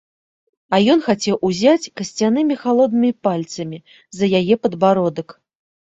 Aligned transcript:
А 0.75 0.79
ён 0.93 1.03
хацеў 1.07 1.35
узяць 1.49 1.91
касцянымі 2.01 2.55
халоднымі 2.63 3.11
пальцамі 3.27 3.77
за 4.21 4.25
яе 4.43 4.55
падбародак. 4.65 5.27